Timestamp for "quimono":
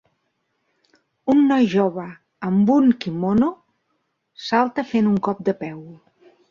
3.05-3.53